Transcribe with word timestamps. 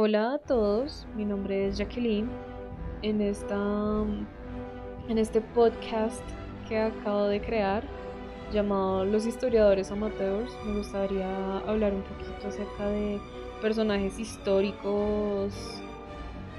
Hola 0.00 0.34
a 0.34 0.38
todos, 0.38 1.08
mi 1.16 1.24
nombre 1.24 1.66
es 1.66 1.76
Jacqueline. 1.76 2.30
En, 3.02 3.20
esta, 3.20 4.04
en 5.08 5.18
este 5.18 5.40
podcast 5.40 6.22
que 6.68 6.78
acabo 6.78 7.24
de 7.24 7.40
crear, 7.40 7.82
llamado 8.52 9.04
Los 9.04 9.26
Historiadores 9.26 9.90
Amateurs, 9.90 10.56
me 10.64 10.78
gustaría 10.78 11.58
hablar 11.66 11.94
un 11.94 12.02
poquito 12.02 12.46
acerca 12.46 12.86
de 12.86 13.20
personajes 13.60 14.20
históricos 14.20 15.52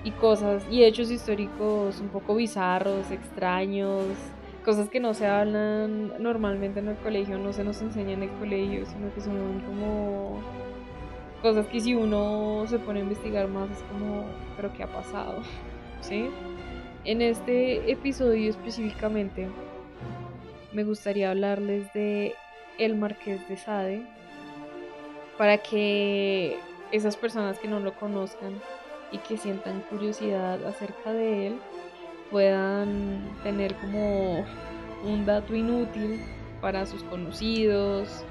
y 0.04 0.12
cosas 0.12 0.68
y 0.70 0.84
hechos 0.84 1.10
históricos 1.10 2.02
un 2.02 2.10
poco 2.10 2.36
bizarros, 2.36 3.10
extraños, 3.10 4.04
cosas 4.66 4.90
que 4.90 5.00
no 5.00 5.14
se 5.14 5.28
hablan 5.28 6.22
normalmente 6.22 6.82
en 6.82 6.90
el 6.90 6.98
colegio, 6.98 7.38
no 7.38 7.54
se 7.54 7.64
nos 7.64 7.82
enseña 7.82 8.12
en 8.12 8.24
el 8.24 8.32
colegio, 8.32 8.86
sino 8.86 9.14
que 9.14 9.22
son 9.22 9.62
como 9.62 10.42
cosas 11.42 11.68
que 11.68 11.80
si 11.80 11.96
uno 11.96 12.66
se 12.68 12.80
pone 12.80 13.00
a 13.00 13.04
investigar 13.04 13.48
más 13.48 13.70
es 13.72 13.82
como, 13.84 14.26
pero 14.56 14.74
¿qué 14.74 14.84
ha 14.84 14.88
pasado? 14.88 15.42
¿Sí? 16.02 16.30
En 17.06 17.22
este 17.22 17.92
episodio 17.92 18.50
específicamente 18.50 19.48
me 20.74 20.84
gustaría 20.84 21.32
hablarles 21.32 21.92
de 21.94 22.36
el 22.78 22.96
Marqués 22.96 23.48
de 23.50 23.58
Sade 23.58 24.06
para 25.38 25.58
que 25.58 26.58
esas 26.92 27.16
personas 27.16 27.60
que 27.60 27.68
no 27.68 27.80
lo 27.80 27.94
conozcan 27.94 28.54
y 29.12 29.18
que 29.20 29.38
sientan 29.38 29.82
curiosidad 29.90 30.64
acerca 30.66 31.14
de 31.14 31.48
él 31.48 31.60
puedan 32.30 33.38
tener 33.44 33.76
como 33.76 34.46
un 35.04 35.26
dato 35.26 35.56
inútil 35.56 36.22
para 36.62 36.86
sus 36.86 37.04
conocidos, 37.04 38.24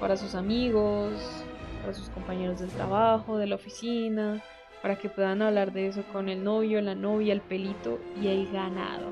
para 0.00 0.16
sus 0.16 0.34
amigos, 0.34 1.44
para 1.84 1.94
sus 1.94 2.08
compañeros 2.08 2.60
del 2.60 2.70
trabajo, 2.70 3.36
de 3.36 3.46
la 3.46 3.56
oficina, 3.56 4.42
para 4.82 4.96
que 4.96 5.10
puedan 5.10 5.42
hablar 5.42 5.72
de 5.72 5.88
eso 5.88 6.02
con 6.12 6.28
el 6.28 6.42
novio, 6.42 6.80
la 6.80 6.94
novia, 6.94 7.34
el 7.34 7.40
pelito 7.40 7.98
y 8.20 8.28
el 8.28 8.50
ganado. 8.50 9.10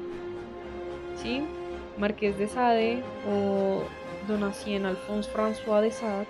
¿Sí? 1.16 1.44
Marqués 1.98 2.38
de 2.38 2.48
Sade 2.48 3.02
o 3.30 3.82
Donatien 4.26 4.86
Alphonse 4.86 5.30
François 5.30 5.82
de 5.82 5.90
Sade 5.90 6.26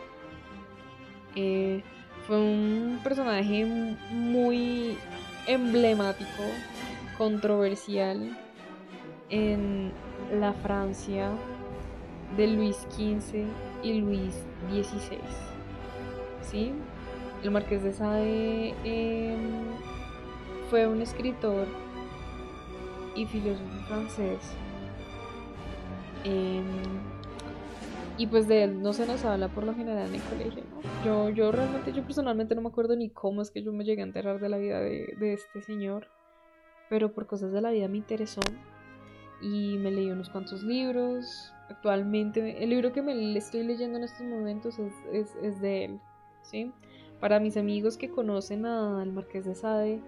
eh, 1.37 1.83
fue 2.27 2.39
un 2.39 2.98
personaje 3.05 3.65
muy 4.11 4.98
emblemático, 5.47 6.43
controversial 7.17 8.37
en 9.31 9.93
la 10.33 10.53
Francia 10.53 11.31
de 12.37 12.48
Luis 12.48 12.77
XV 12.91 13.45
y 13.83 13.95
Luis 13.95 14.35
XVI. 14.70 15.52
¿Sí? 16.43 16.73
El 17.43 17.51
Marqués 17.51 17.83
de 17.83 17.93
Sade 17.93 18.75
em, 18.85 19.39
fue 20.71 20.87
un 20.87 21.01
escritor 21.03 21.67
y 23.17 23.27
filósofo 23.27 23.79
francés. 23.89 24.55
Em, 26.25 26.65
y 28.17 28.27
pues 28.27 28.47
de 28.47 28.65
él 28.65 28.83
no 28.83 28.93
se 28.93 29.07
nos 29.07 29.25
habla 29.25 29.48
por 29.48 29.65
lo 29.65 29.75
general 29.75 30.09
en 30.09 30.15
el 30.15 30.23
colegio, 30.23 30.63
¿no? 30.70 31.05
Yo, 31.05 31.31
yo 31.31 31.51
realmente, 31.51 31.93
yo 31.93 32.05
personalmente 32.05 32.55
no 32.55 32.61
me 32.61 32.69
acuerdo 32.69 32.95
ni 32.95 33.11
cómo 33.11 33.43
es 33.43 33.51
que 33.51 33.63
yo 33.63 33.73
me 33.73 33.85
llegué 33.85 34.03
a 34.03 34.05
enterar 34.05 34.39
de 34.39 34.48
la 34.48 34.59
vida 34.59 34.81
de, 34.81 35.15
de 35.19 35.33
este 35.33 35.63
señor, 35.63 36.07
pero 36.89 37.13
por 37.13 37.27
cosas 37.27 37.53
de 37.53 37.61
la 37.61 37.70
vida 37.70 37.89
me 37.89 37.97
interesó 37.97 38.43
y 39.41 39.77
me 39.79 39.91
leí 39.91 40.11
unos 40.11 40.31
cuantos 40.31 40.63
libros. 40.63 41.53
Actualmente, 41.69 42.63
el 42.63 42.70
libro 42.70 42.93
que 42.93 43.03
me 43.03 43.37
estoy 43.37 43.65
leyendo 43.65 43.98
en 43.98 44.05
estos 44.05 44.25
momentos 44.27 44.79
es, 44.79 44.93
es, 45.13 45.35
es 45.43 45.61
de 45.61 45.87
él, 45.87 46.01
¿sí? 46.43 46.73
Para 47.21 47.41
mis 47.41 47.57
amigos 47.57 47.97
que 47.97 48.11
conocen 48.11 48.67
al 48.67 49.12
Marqués 49.12 49.45
de 49.45 49.55
Sade, 49.55 50.01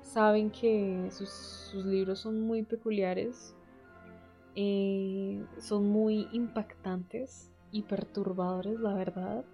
saben 0.00 0.50
que 0.50 1.08
sus, 1.10 1.28
sus 1.28 1.84
libros 1.84 2.20
son 2.20 2.40
muy 2.40 2.62
peculiares, 2.62 3.54
eh, 4.54 5.44
son 5.58 5.88
muy 5.88 6.28
impactantes 6.32 7.50
y 7.70 7.82
perturbadores, 7.82 8.78
la 8.80 8.94
verdad. 8.94 9.44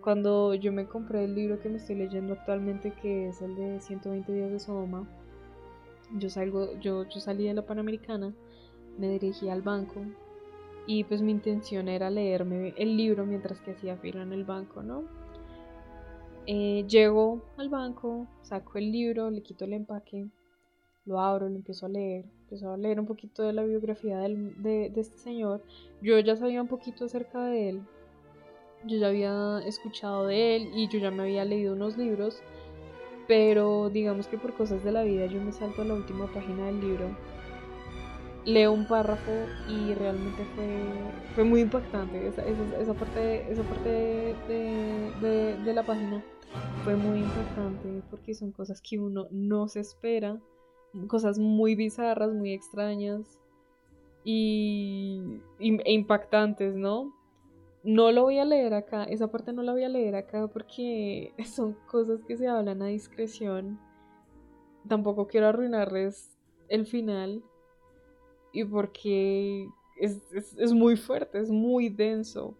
Cuando 0.00 0.54
yo 0.54 0.72
me 0.72 0.86
compré 0.86 1.24
el 1.24 1.34
libro 1.34 1.60
que 1.60 1.68
me 1.68 1.78
estoy 1.78 1.96
leyendo 1.96 2.34
actualmente, 2.34 2.92
que 3.02 3.28
es 3.28 3.42
el 3.42 3.56
de 3.56 3.80
120 3.80 4.32
días 4.32 4.50
de 4.50 4.60
Sodoma, 4.60 5.08
yo 6.14 6.30
salgo, 6.30 6.78
yo, 6.80 7.08
yo 7.08 7.20
salí 7.20 7.46
de 7.46 7.54
la 7.54 7.66
Panamericana, 7.66 8.32
me 8.98 9.08
dirigí 9.08 9.48
al 9.48 9.62
banco 9.62 10.02
y 10.86 11.04
pues 11.04 11.20
mi 11.20 11.32
intención 11.32 11.88
era 11.88 12.10
leerme 12.10 12.72
el 12.76 12.96
libro 12.96 13.26
mientras 13.26 13.60
que 13.60 13.72
hacía 13.72 13.96
fila 13.96 14.22
en 14.22 14.32
el 14.32 14.44
banco, 14.44 14.82
¿no? 14.82 15.04
Eh, 16.48 16.84
llego 16.86 17.42
al 17.56 17.68
banco, 17.68 18.28
saco 18.42 18.78
el 18.78 18.92
libro, 18.92 19.30
le 19.30 19.42
quito 19.42 19.64
el 19.64 19.72
empaque, 19.72 20.28
lo 21.04 21.18
abro, 21.20 21.48
lo 21.48 21.56
empiezo 21.56 21.86
a 21.86 21.88
leer, 21.88 22.24
empiezo 22.42 22.70
a 22.70 22.76
leer 22.76 23.00
un 23.00 23.06
poquito 23.06 23.42
de 23.42 23.52
la 23.52 23.64
biografía 23.64 24.18
de, 24.20 24.92
este 24.94 25.18
señor. 25.18 25.64
Yo 26.00 26.20
ya 26.20 26.36
sabía 26.36 26.62
un 26.62 26.68
poquito 26.68 27.06
acerca 27.06 27.44
de 27.46 27.70
él, 27.70 27.82
yo 28.84 28.96
ya 28.96 29.08
había 29.08 29.58
escuchado 29.66 30.26
de 30.26 30.54
él 30.54 30.70
y 30.72 30.88
yo 30.88 31.00
ya 31.00 31.10
me 31.10 31.24
había 31.24 31.44
leído 31.44 31.74
unos 31.74 31.98
libros, 31.98 32.40
pero 33.26 33.90
digamos 33.90 34.28
que 34.28 34.38
por 34.38 34.54
cosas 34.54 34.84
de 34.84 34.92
la 34.92 35.02
vida 35.02 35.26
yo 35.26 35.42
me 35.42 35.50
salto 35.50 35.82
a 35.82 35.84
la 35.84 35.94
última 35.94 36.32
página 36.32 36.66
del 36.66 36.80
libro, 36.80 37.08
leo 38.44 38.70
un 38.70 38.86
párrafo 38.86 39.32
y 39.68 39.94
realmente 39.94 40.44
fue, 40.54 40.78
fue 41.34 41.42
muy 41.42 41.62
impactante. 41.62 42.28
Esa, 42.28 42.44
esa, 42.44 42.94
parte, 42.94 43.50
esa 43.50 43.62
parte 43.64 43.88
de, 44.48 45.56
de 45.64 45.74
la 45.74 45.82
página 45.82 46.22
fue 46.84 46.96
muy 46.96 47.20
impactante 47.20 48.02
porque 48.10 48.34
son 48.34 48.52
cosas 48.52 48.80
que 48.80 48.98
uno 48.98 49.26
no 49.30 49.68
se 49.68 49.80
espera 49.80 50.40
cosas 51.08 51.38
muy 51.38 51.74
bizarras, 51.74 52.32
muy 52.32 52.52
extrañas 52.52 53.38
y, 54.24 55.40
e 55.58 55.92
impactantes, 55.92 56.74
¿no? 56.74 57.14
No 57.84 58.10
lo 58.10 58.22
voy 58.22 58.38
a 58.38 58.44
leer 58.44 58.74
acá, 58.74 59.04
esa 59.04 59.30
parte 59.30 59.52
no 59.52 59.62
la 59.62 59.72
voy 59.72 59.84
a 59.84 59.88
leer 59.88 60.16
acá 60.16 60.48
porque 60.48 61.32
son 61.44 61.74
cosas 61.86 62.24
que 62.24 62.36
se 62.36 62.48
hablan 62.48 62.82
a 62.82 62.86
discreción. 62.86 63.78
Tampoco 64.88 65.26
quiero 65.26 65.48
arruinarles 65.48 66.36
el 66.68 66.86
final 66.86 67.42
y 68.52 68.64
porque 68.64 69.68
es, 70.00 70.72
muy 70.72 70.96
fuerte, 70.96 71.38
es 71.38 71.50
muy 71.50 71.88
denso. 71.88 72.56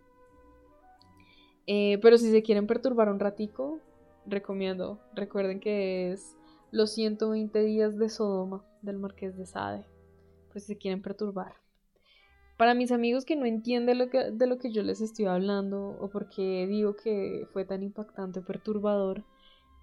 Eh, 1.67 1.99
pero 2.01 2.19
si 2.19 2.31
se 2.31 2.43
quieren 2.43 2.67
perturbar 2.67 3.09
un 3.09 3.19
ratico, 3.19 3.81
recomiendo. 4.27 5.01
Recuerden 5.15 5.61
que 5.61 6.13
es 6.13 6.37
los 6.71 6.93
120 6.93 7.59
días 7.63 7.97
de 7.97 8.09
Sodoma 8.09 8.65
del 8.83 8.99
Marqués 8.99 9.37
de 9.37 9.47
Sade, 9.47 9.87
pues 10.53 10.65
si 10.65 10.75
se 10.75 10.79
quieren 10.79 11.03
perturbar. 11.03 11.55
Para 12.57 12.75
mis 12.75 12.91
amigos 12.91 13.25
que 13.25 13.37
no 13.37 13.45
entienden 13.45 13.99
de 14.39 14.47
lo 14.47 14.59
que 14.59 14.73
yo 14.73 14.83
les 14.83 15.01
estoy 15.01 15.27
hablando 15.27 15.97
o 16.01 16.09
porque 16.09 16.67
digo 16.67 16.97
que 16.97 17.47
fue 17.53 17.67
tan 17.67 17.83
impactante 17.83 18.41
o 18.41 18.45
perturbador, 18.45 19.25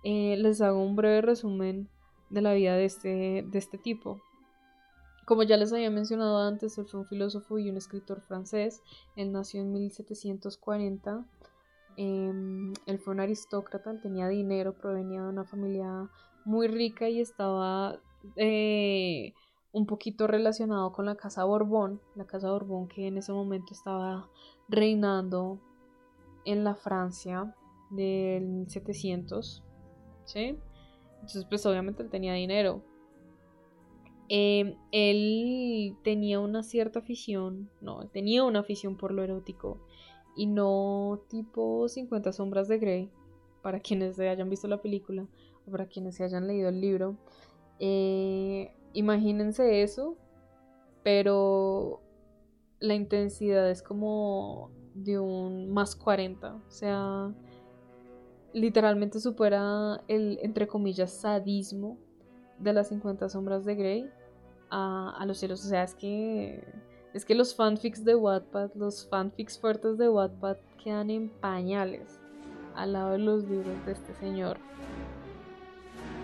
eh, 0.04 0.36
les 0.38 0.60
hago 0.60 0.84
un 0.84 0.96
breve 0.96 1.22
resumen 1.22 1.88
de 2.30 2.42
la 2.42 2.54
vida 2.54 2.76
de 2.76 2.86
este, 2.86 3.46
de 3.48 3.58
este 3.58 3.78
tipo. 3.78 4.22
Como 5.26 5.44
ya 5.44 5.56
les 5.56 5.72
había 5.72 5.90
mencionado 5.90 6.40
antes, 6.40 6.78
él 6.78 6.86
fue 6.86 7.02
un 7.02 7.06
filósofo 7.06 7.58
y 7.58 7.70
un 7.70 7.78
escritor 7.78 8.22
francés. 8.22 8.82
Él 9.16 9.32
nació 9.32 9.62
en 9.62 9.72
1740. 9.72 11.26
Em, 11.98 12.74
él 12.86 13.00
fue 13.00 13.14
un 13.14 13.20
aristócrata, 13.20 13.92
él 13.92 14.02
tenía 14.02 14.28
dinero, 14.28 14.74
provenía 14.74 15.22
de 15.22 15.30
una 15.30 15.44
familia 15.44 16.10
muy 16.46 16.68
rica 16.68 17.10
y 17.10 17.22
estaba 17.22 18.00
eh, 18.36 19.34
un 19.72 19.86
poquito 19.86 20.28
relacionado 20.28 20.92
con 20.92 21.06
la 21.06 21.16
casa 21.16 21.44
Borbón, 21.44 22.02
la 22.16 22.26
casa 22.26 22.52
Borbón 22.52 22.88
que 22.88 23.08
en 23.08 23.18
ese 23.18 23.32
momento 23.32 23.74
estaba 23.74 24.30
reinando 24.70 25.60
en 26.46 26.64
la 26.64 26.76
Francia 26.76 27.56
del 27.92 28.48
1700, 28.48 29.64
¿sí? 30.26 30.58
Entonces 31.16 31.46
pues 31.46 31.66
obviamente 31.66 32.04
él 32.04 32.10
tenía 32.10 32.34
dinero. 32.34 32.84
Em, 34.30 34.78
él 34.92 35.96
tenía 36.04 36.40
una 36.40 36.64
cierta 36.64 37.00
afición, 37.00 37.70
no, 37.82 38.08
tenía 38.08 38.44
una 38.44 38.60
afición 38.60 38.98
por 38.98 39.12
lo 39.12 39.24
erótico 39.24 39.86
y 40.36 40.48
no 40.48 41.22
tipo 41.30 41.88
50 41.88 42.34
sombras 42.34 42.68
de 42.68 42.80
Grey, 42.80 43.12
para 43.62 43.80
quienes 43.80 44.20
hayan 44.20 44.50
visto 44.50 44.68
la 44.68 44.82
película, 44.82 45.28
para 45.70 45.88
quienes 45.88 46.16
se 46.16 46.24
hayan 46.24 46.48
leído 46.48 46.70
el 46.70 46.82
libro, 46.82 47.18
eh, 47.80 48.74
imagínense 48.94 49.82
eso, 49.82 50.18
pero 51.04 52.02
la 52.80 52.94
intensidad 52.94 53.70
es 53.70 53.82
como 53.82 54.72
de 54.94 55.20
un 55.20 55.72
más 55.72 55.96
40, 55.96 56.56
o 56.56 56.72
sea, 56.72 57.34
literalmente 58.54 59.20
supera 59.20 60.02
el, 60.08 60.40
entre 60.42 60.68
comillas, 60.68 61.12
sadismo 61.12 61.98
de 62.60 62.74
las 62.74 62.90
50 62.90 63.30
sombras 63.30 63.66
de 63.66 63.76
Grey 63.76 64.10
a, 64.70 65.16
a 65.18 65.26
los 65.26 65.38
cielos, 65.38 65.66
o 65.66 65.70
sea, 65.70 65.84
es 65.84 65.96
que... 65.96 66.64
Es 67.14 67.26
que 67.26 67.36
los 67.36 67.54
fanfics 67.54 68.04
de 68.04 68.16
Wattpad, 68.16 68.72
los 68.74 69.08
fanfics 69.08 69.60
fuertes 69.60 70.00
de 70.00 70.10
Wattpad 70.10 70.58
quedan 70.84 71.12
en 71.12 71.30
pañales 71.30 72.20
al 72.76 72.94
lado 72.94 73.12
de 73.12 73.20
los 73.20 73.44
libros 73.44 73.86
de 73.86 73.92
este 73.92 74.16
señor. 74.16 74.58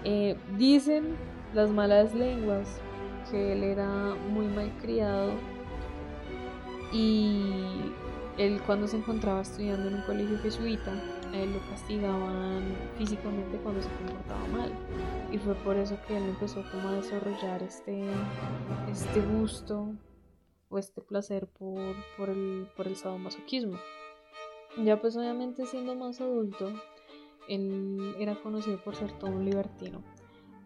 Eh, 0.03 0.36
dicen 0.57 1.15
las 1.53 1.69
malas 1.69 2.15
lenguas 2.15 2.68
que 3.30 3.53
él 3.53 3.63
era 3.63 4.15
muy 4.31 4.47
mal 4.47 4.71
criado 4.81 5.31
y 6.91 7.51
él 8.39 8.59
cuando 8.65 8.88
se 8.88 8.97
encontraba 8.97 9.41
estudiando 9.41 9.89
en 9.89 9.95
un 9.95 10.01
colegio 10.03 10.39
jesuita, 10.39 10.91
él 11.33 11.53
lo 11.53 11.59
castigaban 11.69 12.63
físicamente 12.97 13.57
cuando 13.57 13.83
se 13.83 13.89
comportaba 13.89 14.47
mal. 14.47 14.71
Y 15.31 15.38
fue 15.38 15.53
por 15.53 15.75
eso 15.75 16.00
que 16.07 16.18
él 16.18 16.24
empezó 16.24 16.63
como 16.71 16.88
a 16.88 16.94
desarrollar 16.94 17.62
este, 17.62 18.06
este 18.89 19.21
gusto 19.21 19.94
o 20.69 20.77
este 20.77 21.01
placer 21.01 21.48
por, 21.48 21.95
por, 22.18 22.30
el, 22.30 22.68
por 22.75 22.88
el 22.88 22.95
sadomasoquismo. 22.95 23.77
Ya 24.77 25.01
pues 25.01 25.18
obviamente 25.18 25.66
siendo 25.66 25.95
más 25.95 26.21
adulto, 26.21 26.71
él 27.48 28.16
era 28.19 28.36
conocido 28.36 28.77
por 28.77 28.95
ser 28.95 29.12
todo 29.18 29.31
un 29.31 29.45
libertino. 29.45 30.01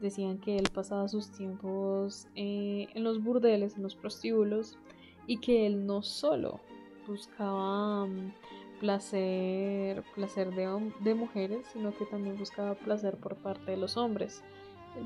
Decían 0.01 0.37
que 0.37 0.57
él 0.57 0.69
pasaba 0.73 1.07
sus 1.07 1.31
tiempos 1.31 2.27
eh, 2.35 2.87
en 2.93 3.03
los 3.03 3.23
burdeles, 3.23 3.77
en 3.77 3.83
los 3.83 3.95
prostíbulos, 3.95 4.77
y 5.25 5.37
que 5.37 5.65
él 5.65 5.85
no 5.85 6.03
solo 6.03 6.59
buscaba 7.07 8.05
mm, 8.05 8.33
placer, 8.81 10.03
placer 10.13 10.51
de, 10.53 11.15
mujeres, 11.15 11.65
sino 11.71 11.95
que 11.95 12.05
también 12.05 12.37
buscaba 12.37 12.75
placer 12.75 13.17
por 13.17 13.37
parte 13.37 13.71
de 13.71 13.77
los 13.77 13.95
hombres. 13.95 14.43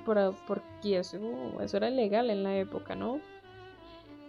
Por, 0.04 0.36
porque 0.48 0.98
eso, 0.98 1.20
eso 1.62 1.78
era 1.78 1.90
legal 1.92 2.32
en 2.32 2.44
la 2.44 2.58
época, 2.58 2.96
¿no? 2.96 3.22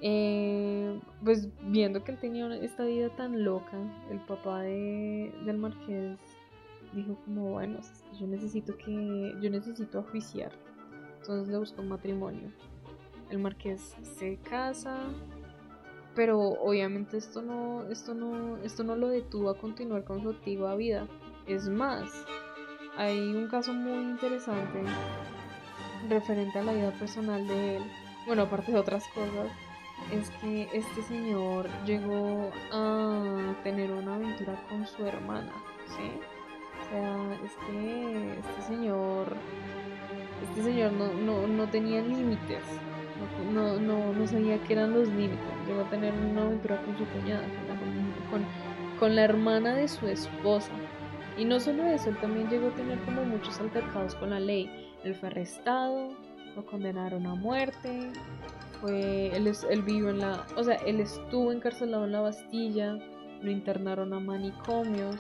Eh, 0.01 1.01
pues 1.25 1.49
viendo 1.63 2.05
que 2.05 2.13
él 2.13 2.19
tenía 2.19 2.55
esta 2.57 2.85
vida 2.85 3.09
tan 3.11 3.45
loca, 3.45 3.77
el 4.11 4.21
papá 4.21 4.61
de, 4.63 5.33
del 5.45 5.59
marqués 5.59 6.19
dijo 6.93 7.17
como, 7.25 7.53
bueno, 7.53 7.79
yo 8.19 8.27
necesito 8.27 8.77
que, 8.77 9.35
yo 9.41 9.51
necesito 9.51 9.99
oficiar. 9.99 10.53
Entonces 11.21 11.49
le 11.49 11.59
buscó 11.59 11.83
un 11.83 11.89
matrimonio. 11.89 12.53
El 13.31 13.41
marqués 13.41 13.95
se 14.03 14.37
casa, 14.37 14.97
pero 16.15 16.39
obviamente 16.39 17.19
esto 17.19 17.43
no, 17.43 17.85
esto 17.91 18.15
no, 18.15 18.57
esto 18.59 18.85
no 18.85 18.97
lo 18.97 19.09
detuvo 19.09 19.51
a 19.51 19.59
continuar 19.59 20.05
con 20.05 20.23
su 20.23 20.31
activa 20.31 20.75
vida. 20.77 21.07
Es 21.47 21.69
más, 21.69 22.25
hay 22.97 23.19
un 23.19 23.49
caso 23.49 23.73
muy 23.75 24.11
interesante 24.11 24.83
referente 26.09 26.59
a 26.59 26.63
la 26.63 26.73
vida 26.73 26.93
personal 26.93 27.47
de 27.47 27.77
él. 27.77 27.83
Bueno, 28.27 28.43
aparte 28.43 28.73
de 28.73 28.79
otras 28.79 29.05
cosas, 29.09 29.51
es 30.13 30.31
que 30.41 30.69
este 30.73 31.03
señor 31.03 31.69
llegó 31.85 32.51
a 32.73 33.55
tener 33.63 33.91
una 33.91 34.15
aventura 34.15 34.63
con 34.69 34.87
su 34.87 35.05
hermana, 35.05 35.53
¿sí? 35.87 36.11
O 36.81 36.91
sea, 36.91 37.35
es 37.45 37.53
que 37.67 38.39
este 38.39 38.63
señor, 38.63 39.37
este 40.49 40.63
señor 40.63 40.93
no, 40.93 41.47
no, 41.47 41.69
tenía 41.69 42.01
límites, 42.01 42.65
no, 43.53 43.79
no, 43.79 44.13
no, 44.13 44.27
sabía 44.27 44.59
qué 44.65 44.73
eran 44.75 44.95
los 44.95 45.09
límites, 45.09 45.39
llegó 45.67 45.83
a 45.83 45.91
tener 45.91 46.15
una 46.15 46.43
aventura 46.43 46.81
con 46.83 46.97
su 46.97 47.05
cuñada, 47.07 47.45
con, 48.31 48.45
con 48.99 49.15
la 49.15 49.25
hermana 49.25 49.75
de 49.75 49.89
su 49.89 50.07
esposa. 50.07 50.73
Y 51.37 51.45
no 51.45 51.61
solo 51.61 51.85
eso, 51.85 52.09
él 52.09 52.17
también 52.17 52.49
llegó 52.49 52.69
a 52.69 52.75
tener 52.75 52.99
como 53.01 53.25
muchos 53.25 53.61
altercados 53.61 54.15
con 54.17 54.31
la 54.31 54.41
ley. 54.41 54.91
Él 55.05 55.15
fue 55.15 55.29
arrestado, 55.29 56.09
lo 56.57 56.67
condenaron 56.67 57.27
a 57.27 57.37
muerte, 57.37 58.11
fue, 58.81 59.35
él, 59.37 59.53
él 59.71 59.83
vivió 59.83 60.11
en 60.11 60.21
la, 60.21 60.47
o 60.57 60.65
sea, 60.65 60.77
él 60.77 61.01
estuvo 61.01 61.53
encarcelado 61.53 62.05
en 62.05 62.13
la 62.13 62.21
Bastilla, 62.21 62.99
lo 63.43 63.51
internaron 63.51 64.13
a 64.13 64.21
manicomios 64.21 65.17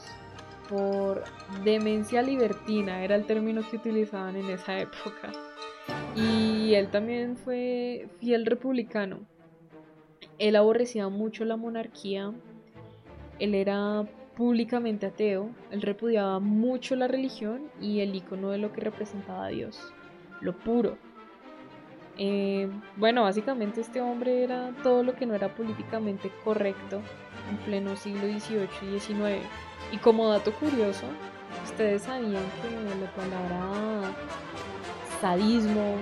por 0.69 1.25
demencia 1.65 2.23
libertina, 2.23 3.03
era 3.03 3.15
el 3.15 3.25
término 3.25 3.63
que 3.69 3.77
utilizaban 3.77 4.37
en 4.37 4.51
esa 4.51 4.79
época. 4.81 5.33
Y 6.15 6.75
él 6.75 6.89
también 6.91 7.37
fue 7.37 8.09
fiel 8.21 8.45
republicano. 8.45 9.21
Él 10.39 10.57
aborrecía 10.57 11.09
mucho 11.09 11.45
la 11.45 11.57
monarquía, 11.57 12.33
él 13.39 13.55
era 13.55 14.07
públicamente 14.37 15.07
ateo, 15.07 15.51
él 15.71 15.83
repudiaba 15.83 16.39
mucho 16.39 16.95
la 16.95 17.09
religión 17.09 17.71
y 17.81 18.01
el 18.01 18.15
icono 18.15 18.51
de 18.51 18.59
lo 18.59 18.73
que 18.73 18.81
representaba 18.81 19.47
a 19.47 19.49
Dios, 19.49 19.93
lo 20.41 20.57
puro. 20.57 20.97
Eh, 22.19 22.69
bueno, 22.97 23.23
básicamente 23.23 23.81
este 23.81 24.01
hombre 24.01 24.43
era 24.43 24.73
todo 24.83 25.05
lo 25.05 25.15
que 25.15 25.25
no 25.25 25.35
era 25.35 25.55
políticamente 25.55 26.33
correcto 26.45 27.01
en 27.49 27.57
pleno 27.59 27.95
siglo 27.95 28.23
XVIII 28.23 28.69
y 28.83 29.01
XIX. 29.01 29.47
Y 29.93 29.99
como 29.99 30.29
dato 30.29 30.53
curioso, 30.53 31.07
ustedes 31.65 32.03
sabían 32.03 32.43
que 32.61 33.01
la 33.01 33.11
palabra 33.13 34.13
sadismo, 35.21 35.95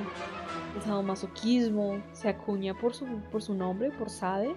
sadomasoquismo, 0.84 2.02
se 2.12 2.30
acuña 2.30 2.74
por 2.74 2.94
su, 2.94 3.06
por 3.30 3.42
su 3.42 3.54
nombre, 3.54 3.90
por 3.90 4.08
sade. 4.08 4.56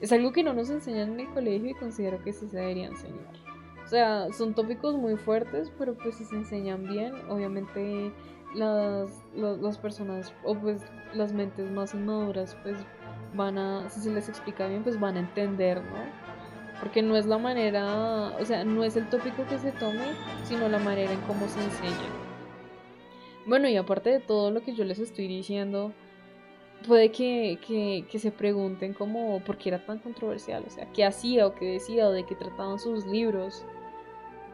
Es 0.00 0.12
algo 0.12 0.32
que 0.32 0.42
no 0.42 0.52
nos 0.52 0.68
enseñan 0.70 1.12
en 1.12 1.20
el 1.20 1.28
colegio 1.28 1.70
y 1.70 1.74
considero 1.74 2.22
que 2.22 2.32
sí 2.32 2.48
se 2.48 2.56
debería 2.56 2.88
enseñar. 2.88 3.47
O 3.88 3.90
sea, 3.90 4.30
son 4.34 4.52
tópicos 4.52 4.96
muy 4.96 5.16
fuertes, 5.16 5.72
pero 5.78 5.94
pues 5.96 6.16
si 6.16 6.26
se 6.26 6.36
enseñan 6.36 6.86
bien, 6.86 7.14
obviamente 7.30 8.12
las, 8.54 9.24
las, 9.34 9.78
personas 9.78 10.34
o 10.44 10.54
pues 10.54 10.82
las 11.14 11.32
mentes 11.32 11.70
más 11.70 11.94
inmaduras 11.94 12.54
pues 12.62 12.76
van 13.32 13.56
a, 13.56 13.88
si 13.88 14.00
se 14.00 14.12
les 14.12 14.28
explica 14.28 14.66
bien, 14.66 14.82
pues 14.82 15.00
van 15.00 15.16
a 15.16 15.20
entender, 15.20 15.78
¿no? 15.78 16.04
Porque 16.80 17.00
no 17.00 17.16
es 17.16 17.24
la 17.24 17.38
manera, 17.38 18.36
o 18.38 18.44
sea, 18.44 18.62
no 18.62 18.84
es 18.84 18.94
el 18.94 19.08
tópico 19.08 19.46
que 19.46 19.56
se 19.56 19.72
tome, 19.72 20.04
sino 20.44 20.68
la 20.68 20.80
manera 20.80 21.10
en 21.10 21.20
cómo 21.22 21.48
se 21.48 21.64
enseña. 21.64 22.10
Bueno, 23.46 23.70
y 23.70 23.78
aparte 23.78 24.10
de 24.10 24.20
todo 24.20 24.50
lo 24.50 24.60
que 24.60 24.74
yo 24.74 24.84
les 24.84 24.98
estoy 24.98 25.28
diciendo, 25.28 25.94
puede 26.86 27.10
que, 27.10 27.58
que, 27.66 28.04
que 28.10 28.18
se 28.18 28.32
pregunten 28.32 28.92
como 28.92 29.42
por 29.46 29.56
qué 29.56 29.70
era 29.70 29.86
tan 29.86 29.98
controversial, 29.98 30.64
o 30.66 30.70
sea, 30.70 30.92
qué 30.92 31.06
hacía 31.06 31.46
o 31.46 31.54
qué 31.54 31.64
decía 31.64 32.06
o 32.06 32.12
de 32.12 32.26
qué 32.26 32.34
trataban 32.34 32.78
sus 32.78 33.06
libros. 33.06 33.64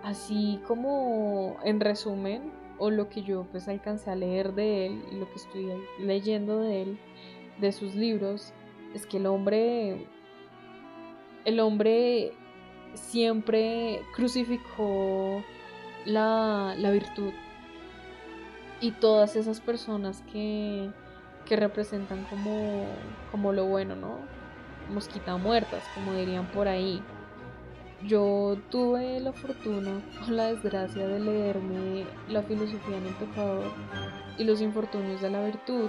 Así 0.04 0.60
como, 0.66 1.56
en 1.64 1.80
resumen, 1.80 2.52
o 2.78 2.90
lo 2.90 3.08
que 3.08 3.22
yo 3.22 3.46
pues 3.50 3.68
alcancé 3.68 4.10
a 4.10 4.14
leer 4.14 4.52
de 4.52 4.86
él 4.86 5.02
y 5.10 5.14
lo 5.16 5.28
que 5.30 5.36
estoy 5.36 5.66
leyendo 5.98 6.60
de 6.60 6.82
él, 6.82 6.98
de 7.58 7.72
sus 7.72 7.94
libros, 7.94 8.52
es 8.94 9.06
que 9.06 9.16
el 9.16 9.26
hombre, 9.26 10.06
el 11.46 11.58
hombre 11.58 12.32
siempre 12.92 14.02
crucificó 14.14 15.42
la, 16.04 16.74
la 16.76 16.90
virtud 16.90 17.32
y 18.80 18.90
todas 18.90 19.36
esas 19.36 19.60
personas 19.60 20.22
que, 20.30 20.90
que 21.46 21.56
representan 21.56 22.24
como, 22.24 22.84
como 23.30 23.52
lo 23.52 23.64
bueno, 23.64 23.96
¿no? 23.96 24.18
Mosquita 24.92 25.36
muertas, 25.38 25.82
como 25.94 26.12
dirían 26.12 26.46
por 26.48 26.68
ahí. 26.68 27.02
Yo 28.06 28.58
tuve 28.70 29.18
la 29.20 29.32
fortuna 29.32 30.02
o 30.26 30.30
la 30.30 30.52
desgracia 30.52 31.08
de 31.08 31.20
leerme 31.20 32.04
la 32.28 32.42
filosofía 32.42 32.98
en 32.98 33.06
el 33.06 33.14
pecador 33.14 33.64
y 34.36 34.44
los 34.44 34.60
infortunios 34.60 35.22
de 35.22 35.30
la 35.30 35.42
virtud. 35.44 35.88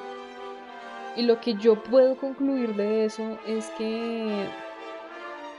Y 1.17 1.23
lo 1.23 1.41
que 1.41 1.55
yo 1.55 1.81
puedo 1.83 2.15
concluir 2.15 2.75
de 2.75 3.05
eso 3.05 3.37
es 3.45 3.69
que 3.77 4.47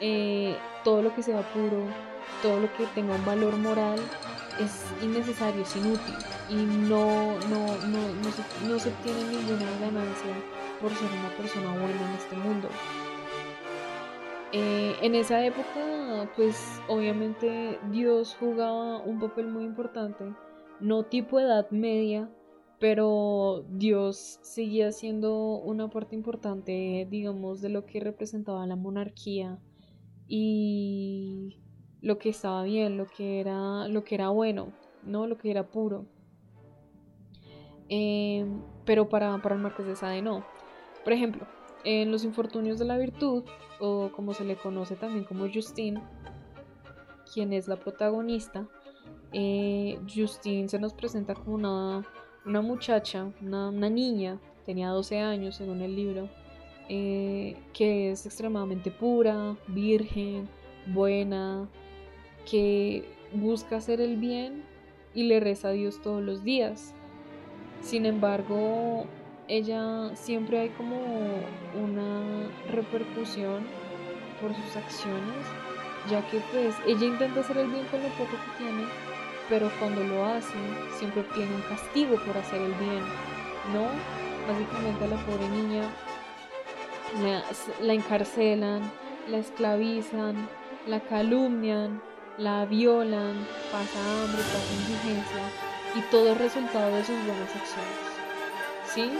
eh, 0.00 0.56
todo 0.82 1.02
lo 1.02 1.14
que 1.14 1.22
sea 1.22 1.42
puro, 1.52 1.84
todo 2.42 2.60
lo 2.60 2.72
que 2.74 2.86
tenga 2.94 3.14
un 3.14 3.24
valor 3.26 3.56
moral 3.56 3.98
es 4.58 4.84
innecesario, 5.02 5.62
es 5.62 5.76
inútil 5.76 6.14
y 6.48 6.54
no, 6.54 7.38
no, 7.48 7.66
no, 7.86 8.14
no, 8.22 8.30
se, 8.32 8.66
no 8.66 8.78
se 8.78 8.88
obtiene 8.88 9.24
ninguna 9.24 9.70
ganancia 9.78 10.34
por 10.80 10.90
ser 10.94 11.10
una 11.18 11.28
persona 11.36 11.68
buena 11.72 12.08
en 12.08 12.16
este 12.16 12.36
mundo. 12.36 12.68
Eh, 14.52 14.94
en 15.02 15.14
esa 15.14 15.44
época, 15.44 16.30
pues 16.36 16.80
obviamente 16.88 17.78
Dios 17.90 18.36
jugaba 18.38 18.98
un 18.98 19.18
papel 19.18 19.48
muy 19.48 19.64
importante, 19.64 20.24
no 20.80 21.04
tipo 21.04 21.40
edad 21.40 21.68
media, 21.70 22.30
pero 22.78 23.64
Dios 23.70 24.38
seguía 24.42 24.92
siendo 24.92 25.56
una 25.56 25.88
parte 25.88 26.14
importante, 26.14 27.06
digamos, 27.10 27.60
de 27.60 27.70
lo 27.70 27.86
que 27.86 28.00
representaba 28.00 28.66
la 28.66 28.76
monarquía 28.76 29.58
y 30.28 31.58
lo 32.00 32.18
que 32.18 32.28
estaba 32.28 32.62
bien, 32.62 32.96
lo 32.96 33.06
que 33.06 33.40
era, 33.40 33.88
lo 33.88 34.04
que 34.04 34.14
era 34.14 34.28
bueno, 34.28 34.72
no 35.02 35.26
lo 35.26 35.38
que 35.38 35.50
era 35.50 35.68
puro. 35.68 36.06
Eh, 37.88 38.46
pero 38.84 39.08
para, 39.08 39.40
para 39.42 39.54
el 39.54 39.60
Marqués 39.60 39.86
de 39.86 39.96
Sade 39.96 40.22
no. 40.22 40.44
Por 41.04 41.12
ejemplo, 41.12 41.46
en 41.86 42.10
Los 42.10 42.24
Infortunios 42.24 42.80
de 42.80 42.84
la 42.84 42.98
Virtud, 42.98 43.44
o 43.78 44.10
como 44.10 44.34
se 44.34 44.44
le 44.44 44.56
conoce 44.56 44.96
también 44.96 45.24
como 45.24 45.48
Justine, 45.48 46.02
quien 47.32 47.52
es 47.52 47.68
la 47.68 47.76
protagonista, 47.76 48.66
eh, 49.32 49.96
Justine 50.12 50.68
se 50.68 50.80
nos 50.80 50.94
presenta 50.94 51.34
como 51.34 51.54
una, 51.54 52.04
una 52.44 52.60
muchacha, 52.60 53.30
una, 53.40 53.70
niña, 53.70 54.40
tenía 54.64 54.88
12 54.88 55.20
años 55.20 55.54
según 55.54 55.80
el 55.80 55.94
libro, 55.94 56.28
eh, 56.88 57.56
que 57.72 58.10
es 58.10 58.26
extremadamente 58.26 58.90
pura, 58.90 59.56
virgen, 59.68 60.48
buena, 60.88 61.68
que 62.50 63.04
busca 63.32 63.76
hacer 63.76 64.00
el 64.00 64.16
bien 64.16 64.64
y 65.14 65.22
le 65.22 65.38
reza 65.38 65.68
a 65.68 65.72
Dios 65.72 66.02
todos 66.02 66.20
los 66.20 66.42
días. 66.42 66.94
Sin 67.80 68.06
embargo, 68.06 69.06
ella 69.48 70.14
siempre 70.14 70.60
hay 70.60 70.68
como 70.70 70.96
una 71.74 72.48
repercusión 72.70 73.66
por 74.40 74.54
sus 74.54 74.76
acciones, 74.76 75.46
ya 76.10 76.26
que 76.28 76.40
pues 76.52 76.74
ella 76.86 77.06
intenta 77.06 77.40
hacer 77.40 77.58
el 77.58 77.68
bien 77.68 77.84
con 77.86 78.02
lo 78.02 78.08
poco 78.10 78.32
que 78.32 78.64
tiene, 78.64 78.84
pero 79.48 79.70
cuando 79.78 80.02
lo 80.02 80.24
hace 80.24 80.58
siempre 80.98 81.22
obtiene 81.22 81.54
un 81.54 81.62
castigo 81.62 82.16
por 82.16 82.36
hacer 82.36 82.60
el 82.60 82.74
bien, 82.74 83.02
¿no? 83.72 83.86
Básicamente 84.46 85.04
a 85.04 85.08
la 85.08 85.16
pobre 85.24 85.48
niña 85.48 85.82
la, 87.22 87.42
la 87.80 87.92
encarcelan, 87.92 88.90
la 89.28 89.38
esclavizan, 89.38 90.48
la 90.86 91.00
calumnian, 91.00 92.00
la 92.38 92.64
violan, 92.66 93.46
pasa 93.72 93.98
hambre, 93.98 94.42
pasa 94.42 94.72
indigencia 94.72 95.50
y 95.94 96.00
todo 96.10 96.32
es 96.32 96.38
resultado 96.38 96.94
de 96.94 97.04
sus 97.04 97.16
buenas 97.16 97.56
acciones. 97.56 98.06
¿Sí? 98.92 99.10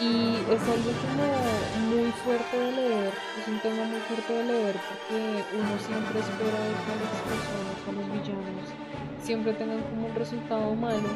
Y 0.00 0.34
es 0.50 0.60
algo 0.62 0.90
como 1.06 1.94
muy 1.94 2.10
fuerte 2.24 2.58
de 2.58 2.72
leer, 2.72 3.12
es 3.40 3.48
un 3.48 3.60
tema 3.60 3.84
muy 3.84 4.00
fuerte 4.00 4.32
de 4.32 4.44
leer 4.44 4.76
porque 4.88 5.44
uno 5.54 5.78
siempre 5.78 6.20
espera 6.20 6.60
que 6.84 6.94
las 6.98 7.20
personas, 7.22 7.88
a 7.88 7.92
los 7.92 8.06
villanos, 8.12 8.68
siempre 9.22 9.52
tengan 9.54 9.80
como 9.82 10.08
un 10.08 10.14
resultado 10.14 10.74
malo, 10.74 11.08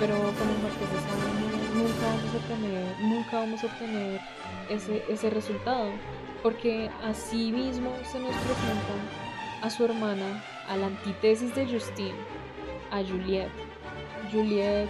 pero 0.00 0.14
con 0.16 0.48
el 0.48 0.58
Marqués 0.62 0.90
de 0.90 0.98
Sade 1.04 1.48
nunca 1.74 2.06
vamos 2.06 2.34
a 2.34 2.36
obtener, 2.36 3.00
nunca 3.00 3.40
vamos 3.40 3.62
a 3.62 3.66
obtener 3.66 4.20
ese, 4.70 5.04
ese 5.08 5.30
resultado, 5.30 5.90
porque 6.42 6.90
así 7.04 7.52
mismo 7.52 7.90
se 8.10 8.18
nos 8.20 8.34
presenta 8.34 9.62
a 9.62 9.70
su 9.70 9.84
hermana, 9.84 10.42
a 10.68 10.76
la 10.76 10.86
antítesis 10.86 11.54
de 11.54 11.66
Justine, 11.66 12.18
a 12.90 13.02
Juliette. 13.02 13.52
Juliette, 14.32 14.88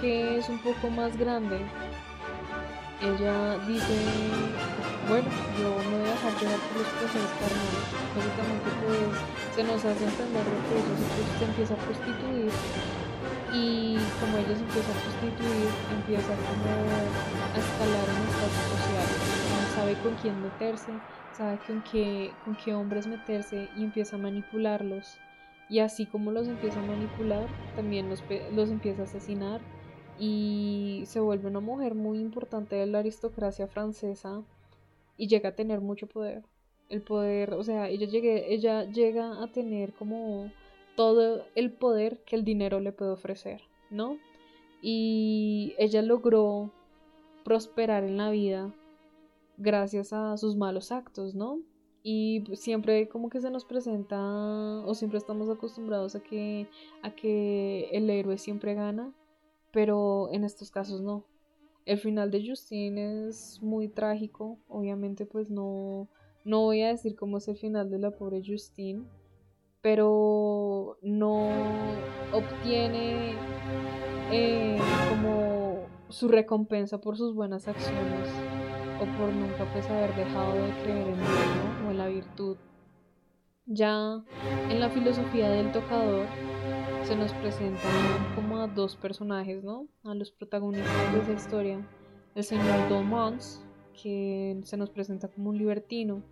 que 0.00 0.38
es 0.38 0.48
un 0.48 0.58
poco 0.58 0.90
más 0.90 1.16
grande, 1.16 1.58
ella 3.02 3.56
dice, 3.66 3.96
bueno, 5.08 5.28
yo 5.58 5.70
no 5.90 5.98
voy 5.98 6.06
a 6.06 6.12
dejar 6.12 6.32
llevar 6.36 6.60
por 6.68 6.76
los 6.78 6.88
procesos 7.00 7.32
carnales. 7.40 7.84
Básicamente 8.12 8.68
pues 8.84 9.56
se 9.56 9.64
nos 9.64 9.84
hace 9.84 10.04
entender 10.04 10.44
que 10.44 10.76
ella 10.76 11.38
se 11.38 11.44
empieza 11.44 11.74
a 11.74 11.76
prostituir 11.78 12.50
y 13.52 13.96
como 14.20 14.36
ella 14.36 14.54
se 14.54 14.62
empieza 14.62 14.92
a 14.92 15.00
prostituir, 15.00 15.68
empieza 15.96 16.32
como 16.44 16.68
a 16.76 17.58
escalar 17.58 18.06
en 18.12 18.20
estatus 18.28 18.66
social. 18.68 19.08
Sabe 19.74 19.94
con 20.02 20.14
quién 20.16 20.42
meterse, 20.42 20.92
sabe 21.32 21.58
con 21.66 21.82
qué, 21.90 22.32
con 22.44 22.54
qué 22.56 22.74
hombres 22.74 23.06
meterse 23.06 23.68
y 23.76 23.84
empieza 23.84 24.16
a 24.16 24.18
manipularlos. 24.18 25.18
Y 25.70 25.78
así 25.78 26.04
como 26.04 26.32
los 26.32 26.48
empieza 26.48 26.80
a 26.80 26.82
manipular, 26.82 27.46
también 27.76 28.10
los, 28.10 28.22
los 28.52 28.70
empieza 28.70 29.02
a 29.02 29.04
asesinar 29.04 29.60
y 30.20 31.02
se 31.06 31.18
vuelve 31.18 31.48
una 31.48 31.60
mujer 31.60 31.94
muy 31.94 32.18
importante 32.18 32.76
de 32.76 32.86
la 32.86 32.98
aristocracia 32.98 33.66
francesa 33.66 34.42
y 35.16 35.28
llega 35.28 35.48
a 35.48 35.54
tener 35.54 35.80
mucho 35.80 36.06
poder. 36.06 36.44
El 36.90 37.00
poder, 37.00 37.54
o 37.54 37.64
sea, 37.64 37.88
ella, 37.88 38.06
llegue, 38.06 38.52
ella 38.52 38.84
llega 38.84 39.42
a 39.42 39.50
tener 39.50 39.94
como 39.94 40.52
todo 40.94 41.42
el 41.54 41.72
poder 41.72 42.22
que 42.24 42.36
el 42.36 42.44
dinero 42.44 42.80
le 42.80 42.92
puede 42.92 43.12
ofrecer, 43.12 43.62
¿no? 43.88 44.18
Y 44.82 45.74
ella 45.78 46.02
logró 46.02 46.70
prosperar 47.42 48.04
en 48.04 48.18
la 48.18 48.30
vida 48.30 48.74
gracias 49.56 50.12
a 50.12 50.36
sus 50.36 50.54
malos 50.54 50.92
actos, 50.92 51.34
¿no? 51.34 51.60
Y 52.02 52.44
siempre 52.54 53.08
como 53.08 53.30
que 53.30 53.40
se 53.40 53.50
nos 53.50 53.64
presenta 53.64 54.18
o 54.84 54.94
siempre 54.94 55.18
estamos 55.18 55.48
acostumbrados 55.48 56.14
a 56.14 56.20
que 56.22 56.66
a 57.02 57.10
que 57.14 57.88
el 57.92 58.08
héroe 58.10 58.36
siempre 58.36 58.74
gana 58.74 59.14
pero 59.72 60.28
en 60.32 60.44
estos 60.44 60.70
casos 60.70 61.00
no. 61.00 61.24
El 61.86 61.98
final 61.98 62.30
de 62.30 62.46
Justine 62.46 63.28
es 63.28 63.60
muy 63.62 63.88
trágico, 63.88 64.58
obviamente 64.68 65.26
pues 65.26 65.50
no, 65.50 66.08
no 66.44 66.60
voy 66.60 66.82
a 66.82 66.88
decir 66.88 67.16
cómo 67.16 67.38
es 67.38 67.48
el 67.48 67.56
final 67.56 67.90
de 67.90 67.98
la 67.98 68.10
pobre 68.10 68.42
Justine, 68.46 69.04
pero 69.82 70.98
no 71.02 71.50
obtiene 72.32 73.34
eh, 74.30 74.78
como 75.08 75.86
su 76.10 76.28
recompensa 76.28 77.00
por 77.00 77.16
sus 77.16 77.34
buenas 77.34 77.66
acciones 77.66 78.28
o 79.00 79.18
por 79.18 79.32
nunca 79.32 79.70
pues 79.72 79.88
haber 79.88 80.14
dejado 80.14 80.54
de 80.54 80.70
creer 80.82 81.08
en 81.08 81.16
Dios 81.16 81.86
o 81.86 81.90
en 81.90 81.98
la 81.98 82.08
virtud. 82.08 82.56
Ya 83.66 84.22
en 84.68 84.80
la 84.80 84.90
filosofía 84.90 85.48
del 85.48 85.70
tocador 85.72 86.26
se 87.10 87.16
nos 87.16 87.32
presentan 87.32 88.34
como 88.36 88.58
a 88.58 88.68
dos 88.68 88.94
personajes, 88.94 89.64
¿no? 89.64 89.88
A 90.04 90.14
los 90.14 90.30
protagonistas 90.30 91.12
de 91.12 91.18
esa 91.18 91.32
historia. 91.32 91.84
El 92.36 92.44
señor 92.44 92.88
Dolmans, 92.88 93.64
que 94.00 94.60
se 94.62 94.76
nos 94.76 94.90
presenta 94.90 95.26
como 95.26 95.50
un 95.50 95.58
libertino, 95.58 96.22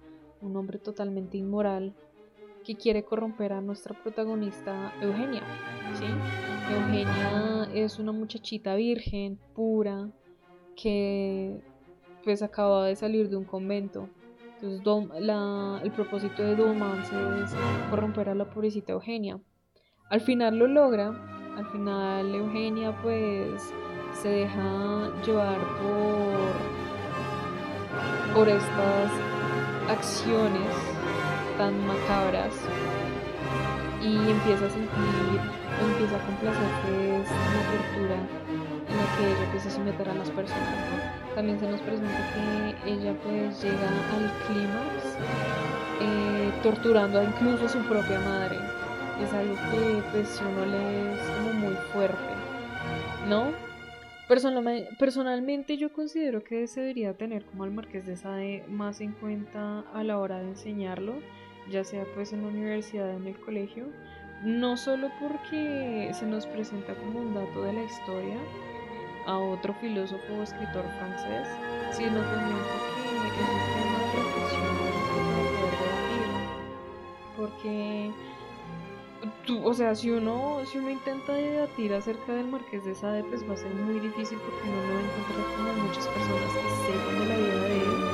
un 0.40 0.56
hombre 0.56 0.78
totalmente 0.78 1.36
inmoral, 1.36 1.96
que 2.64 2.76
quiere 2.76 3.02
corromper 3.02 3.54
a 3.54 3.60
nuestra 3.60 4.00
protagonista 4.00 4.94
Eugenia. 5.00 5.42
Eugenia 6.70 7.68
es 7.74 7.98
una 7.98 8.12
muchachita 8.12 8.76
virgen, 8.76 9.36
pura, 9.56 10.08
que 10.76 11.60
pues 12.22 12.40
acaba 12.40 12.86
de 12.86 12.94
salir 12.94 13.28
de 13.28 13.36
un 13.36 13.44
convento. 13.44 14.08
Entonces 14.62 15.28
el 15.82 15.90
propósito 15.90 16.44
de 16.44 16.54
Dolmans 16.54 17.10
es 17.10 17.50
corromper 17.90 18.28
a 18.28 18.36
la 18.36 18.48
pobrecita 18.48 18.92
Eugenia. 18.92 19.40
Al 20.10 20.22
final 20.22 20.56
lo 20.56 20.66
logra, 20.66 21.12
al 21.58 21.66
final 21.66 22.34
Eugenia 22.34 22.92
pues 23.02 23.74
se 24.14 24.28
deja 24.30 25.10
llevar 25.22 25.58
por, 25.82 26.48
por 28.34 28.48
estas 28.48 29.10
acciones 29.90 30.72
tan 31.58 31.86
macabras 31.86 32.54
y 34.02 34.16
empieza 34.30 34.64
a 34.64 34.70
sentir, 34.70 35.40
empieza 35.78 36.16
a 36.16 36.24
complacer 36.24 36.70
pues, 36.86 37.28
una 37.28 37.62
tortura 37.68 38.16
en 38.88 38.96
la 38.96 39.04
que 39.14 39.30
ella 39.30 39.44
empieza 39.44 39.68
a 39.68 39.72
someter 39.72 40.08
a 40.08 40.14
las 40.14 40.30
personas. 40.30 40.74
También 41.34 41.60
se 41.60 41.70
nos 41.70 41.82
presenta 41.82 42.18
que 42.32 42.90
ella 42.90 43.12
pues 43.24 43.62
llega 43.62 43.88
al 44.16 44.32
clímax 44.46 45.18
eh, 46.00 46.50
torturando 46.62 47.22
incluso 47.22 47.66
a 47.66 47.68
su 47.68 47.80
propia 47.80 48.18
madre 48.20 48.77
es 49.22 49.32
algo 49.32 49.54
que 49.54 50.02
pues 50.12 50.40
uno 50.40 50.64
lee 50.66 51.12
es 51.14 51.30
como 51.30 51.52
muy 51.54 51.74
fuerte, 51.92 52.32
¿no? 53.28 53.52
Personalmente 54.98 55.76
yo 55.78 55.92
considero 55.92 56.44
que 56.44 56.66
se 56.66 56.80
debería 56.80 57.14
tener 57.14 57.44
como 57.46 57.64
al 57.64 57.70
Marqués 57.70 58.06
de 58.06 58.16
Sade 58.16 58.64
más 58.68 59.00
en 59.00 59.12
cuenta 59.12 59.80
a 59.94 60.04
la 60.04 60.18
hora 60.18 60.38
de 60.38 60.48
enseñarlo, 60.48 61.14
ya 61.70 61.82
sea 61.82 62.04
pues 62.14 62.32
en 62.32 62.42
la 62.42 62.48
universidad 62.48 63.08
o 63.08 63.16
en 63.16 63.26
el 63.26 63.40
colegio, 63.40 63.86
no 64.44 64.76
solo 64.76 65.10
porque 65.20 66.10
se 66.12 66.26
nos 66.26 66.46
presenta 66.46 66.94
como 66.94 67.20
un 67.20 67.34
dato 67.34 67.62
de 67.62 67.72
la 67.72 67.82
historia 67.84 68.36
a 69.26 69.38
otro 69.38 69.74
filósofo 69.80 70.34
o 70.38 70.42
escritor 70.42 70.84
francés, 70.98 71.48
sino 71.92 72.20
también 72.20 72.58
porque 72.70 73.00
es 73.34 73.48
un 73.48 73.60
tema 73.74 73.98
de 73.98 74.12
reflexión 74.14 74.76
para 74.78 75.00
poder 75.08 75.72
debatir, 75.80 76.28
porque 77.36 78.12
o 79.62 79.74
sea, 79.74 79.94
si 79.94 80.10
uno, 80.10 80.60
si 80.66 80.78
uno 80.78 80.90
intenta 80.90 81.32
debatir 81.32 81.92
acerca 81.92 82.32
del 82.34 82.48
Marqués 82.48 82.84
de 82.84 82.94
Sade, 82.94 83.24
pues 83.24 83.48
va 83.48 83.54
a 83.54 83.56
ser 83.56 83.74
muy 83.74 83.98
difícil 84.00 84.38
porque 84.38 84.68
uno 84.68 84.82
no 84.82 84.94
va 84.94 85.00
a 85.00 85.02
encontrar 85.02 85.56
como 85.56 85.86
muchas 85.86 86.08
personas 86.08 86.52
que 86.54 86.92
sepan 86.92 87.18
de 87.18 87.26
la 87.26 87.36
vida 87.36 87.62
de 87.62 87.76
él, 87.76 88.08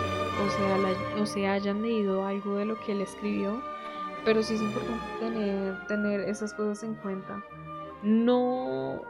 o 0.44 0.50
sea, 0.50 1.22
o 1.22 1.26
sea, 1.26 1.52
hayan 1.54 1.82
leído 1.82 2.24
algo 2.24 2.56
de 2.56 2.64
lo 2.64 2.80
que 2.80 2.92
él 2.92 3.00
escribió, 3.00 3.62
pero 4.24 4.42
sí 4.42 4.54
es 4.54 4.62
importante 4.62 5.04
tener, 5.20 5.86
tener 5.86 6.20
esas 6.20 6.54
cosas 6.54 6.82
en 6.82 6.94
cuenta. 6.94 7.44
No, 8.02 9.02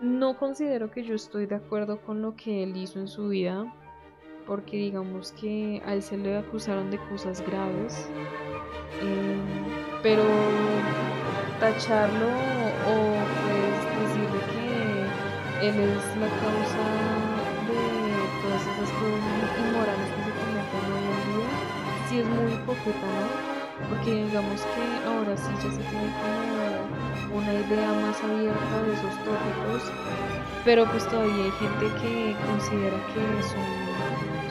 no 0.00 0.36
considero 0.36 0.90
que 0.90 1.04
yo 1.04 1.14
estoy 1.14 1.46
de 1.46 1.56
acuerdo 1.56 2.00
con 2.00 2.22
lo 2.22 2.34
que 2.36 2.62
él 2.62 2.76
hizo 2.76 2.98
en 2.98 3.08
su 3.08 3.28
vida, 3.28 3.72
porque 4.46 4.76
digamos 4.76 5.32
que 5.32 5.82
a 5.84 5.94
él 5.94 6.02
se 6.02 6.16
le 6.16 6.36
acusaron 6.36 6.90
de 6.90 6.98
cosas 7.08 7.44
graves. 7.46 8.08
Eh, 9.02 9.65
pero 10.06 10.22
tacharlo 11.58 12.28
o 12.28 12.94
pues 13.42 13.78
decirle 13.98 14.40
que 14.54 15.66
él 15.66 15.74
es 15.82 16.04
la 16.22 16.30
causa 16.30 16.86
de 17.66 17.82
todas 18.40 18.62
esas 18.62 18.88
cosas 18.94 19.18
inmorales 19.58 20.08
que 20.14 20.22
se 20.22 20.32
cometen 20.38 20.84
hoy 20.94 21.06
en 21.10 21.22
día, 21.26 21.50
sí 22.08 22.14
es 22.20 22.28
muy 22.28 22.52
hipócrita, 22.52 23.06
¿no? 23.18 23.26
Porque 23.88 24.10
digamos 24.26 24.60
que 24.62 24.84
ahora 25.08 25.36
sí 25.36 25.50
ya 25.56 25.72
se 25.72 25.82
tiene 25.90 26.08
como 26.22 27.38
una 27.40 27.52
idea 27.52 27.92
más 27.94 28.22
abierta 28.22 28.82
de 28.86 28.92
esos 28.92 29.14
tópicos, 29.24 29.90
pero 30.64 30.84
pues 30.84 31.04
todavía 31.08 31.46
hay 31.46 31.50
gente 31.50 31.86
que 32.00 32.36
considera 32.46 32.96
que 33.12 33.42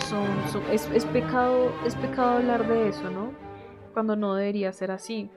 son, 0.03 0.27
son, 0.51 0.63
es, 0.69 0.89
es, 0.93 1.05
pecado, 1.05 1.71
es 1.85 1.95
pecado 1.95 2.39
hablar 2.39 2.67
de 2.67 2.89
eso, 2.89 3.09
¿no? 3.09 3.31
Cuando 3.93 4.17
no 4.17 4.35
debería 4.35 4.74
ser 4.74 4.91
así. 4.91 5.29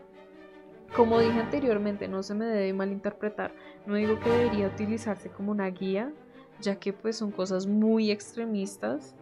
Como 0.95 1.21
dije 1.21 1.41
anteriormente, 1.41 2.09
no 2.09 2.23
se 2.23 2.35
me 2.35 2.47
debe 2.47 2.73
malinterpretar. 2.73 3.53
No 3.87 3.95
digo 3.95 4.19
que 4.21 4.31
debería 4.31 4.67
utilizarse 4.69 5.31
como 5.31 5.53
una 5.53 5.69
guía, 5.69 6.13
ya 6.61 6.77
que 6.77 6.93
pues 6.93 7.17
son 7.17 7.31
cosas 7.31 7.67
muy 7.67 8.11
extremistas, 8.11 9.15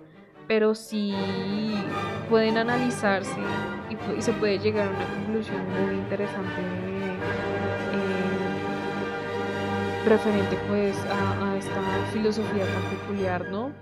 pero 0.47 0.75
sí 0.75 1.13
pueden 2.31 2.57
analizarse 2.57 3.41
y, 4.17 4.23
se 4.23 4.33
puede 4.33 4.59
llegar 4.59 4.89
a 4.89 4.91
una 4.91 5.07
conclusión 5.07 5.61
muy 5.69 5.95
interesante 5.97 6.61
eh, 7.93 8.09
referente 10.07 10.57
pues 10.69 10.97
a, 11.07 11.53
a 11.53 11.57
esta 11.57 11.81
filosofía 12.13 12.65
tan 12.65 12.83
peculiar, 12.99 13.51
¿no? 13.51 13.73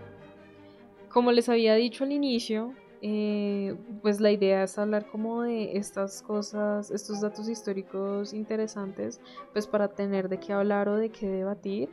Como 1.10 1.32
les 1.32 1.48
había 1.48 1.74
dicho 1.74 2.04
al 2.04 2.12
inicio, 2.12 2.74
eh, 3.06 3.76
pues 4.00 4.18
la 4.18 4.30
idea 4.30 4.62
es 4.62 4.78
hablar 4.78 5.04
como 5.10 5.42
de 5.42 5.76
estas 5.76 6.22
cosas, 6.22 6.90
estos 6.90 7.20
datos 7.20 7.50
históricos 7.50 8.32
interesantes, 8.32 9.20
pues 9.52 9.66
para 9.66 9.88
tener 9.88 10.30
de 10.30 10.40
qué 10.40 10.54
hablar 10.54 10.88
o 10.88 10.96
de 10.96 11.10
qué 11.10 11.28
debatir. 11.28 11.90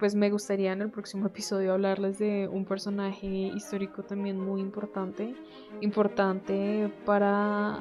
pues 0.00 0.16
me 0.16 0.28
gustaría 0.30 0.72
en 0.72 0.82
el 0.82 0.90
próximo 0.90 1.26
episodio 1.32 1.72
hablarles 1.72 2.18
de 2.18 2.48
un 2.48 2.64
personaje 2.64 3.28
histórico 3.28 4.02
también 4.02 4.40
muy 4.40 4.60
importante, 4.60 5.36
importante 5.80 6.92
para, 7.06 7.80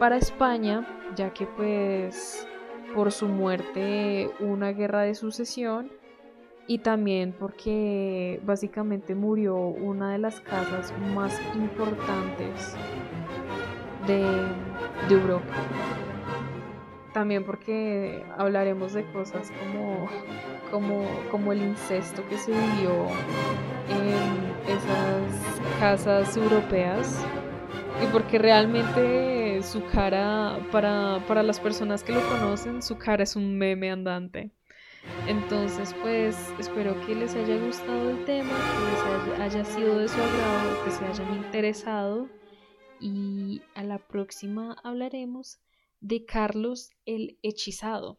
para 0.00 0.16
España, 0.16 0.84
ya 1.14 1.32
que 1.32 1.46
pues 1.46 2.48
por 2.96 3.12
su 3.12 3.28
muerte 3.28 4.28
una 4.40 4.72
guerra 4.72 5.02
de 5.02 5.14
sucesión 5.14 5.92
y 6.66 6.78
también 6.78 7.34
porque 7.38 8.40
básicamente 8.44 9.14
murió 9.14 9.56
una 9.56 10.12
de 10.12 10.18
las 10.18 10.40
casas 10.40 10.92
más 11.14 11.38
importantes 11.54 12.74
de, 14.06 14.24
Europa. 15.10 15.54
También 17.12 17.44
porque 17.44 18.24
hablaremos 18.36 18.92
de 18.94 19.04
cosas 19.12 19.52
como, 19.52 20.08
como, 20.70 21.06
como 21.30 21.52
el 21.52 21.62
incesto 21.62 22.26
que 22.28 22.38
se 22.38 22.50
vivió 22.50 23.06
en 23.88 24.72
esas 24.72 25.78
casas 25.78 26.36
europeas 26.36 27.24
y 28.02 28.06
porque 28.06 28.38
realmente 28.38 29.62
su 29.62 29.84
cara, 29.86 30.58
para, 30.72 31.20
para 31.28 31.42
las 31.42 31.60
personas 31.60 32.02
que 32.02 32.12
lo 32.12 32.20
conocen, 32.28 32.82
su 32.82 32.96
cara 32.98 33.22
es 33.22 33.36
un 33.36 33.56
meme 33.56 33.90
andante. 33.90 34.50
Entonces, 35.26 35.94
pues 36.02 36.36
espero 36.58 37.00
que 37.06 37.14
les 37.14 37.34
haya 37.34 37.56
gustado 37.56 38.10
el 38.10 38.24
tema, 38.24 38.50
que 38.50 39.30
les 39.30 39.40
haya, 39.40 39.64
sido 39.64 39.98
de 39.98 40.08
su 40.08 40.20
agrado, 40.20 40.84
que 40.84 40.90
se 40.90 41.04
hayan 41.04 41.34
interesado 41.34 42.28
y 43.00 43.62
a 43.74 43.82
la 43.82 43.98
próxima 43.98 44.76
hablaremos 44.82 45.60
de 46.00 46.24
Carlos 46.24 46.90
el 47.06 47.38
Hechizado. 47.42 48.18